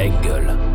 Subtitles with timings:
[0.00, 0.69] Engel.